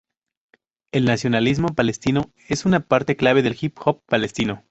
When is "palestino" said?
1.75-2.33, 4.07-4.59